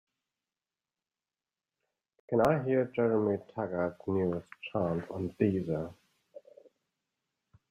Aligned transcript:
Can 2.27 2.41
I 2.41 2.63
hear 2.63 2.85
Jeremy 2.95 3.37
Taggart's 3.53 4.01
newest 4.07 4.47
chant 4.73 5.05
on 5.11 5.29
Deezer? 5.39 5.93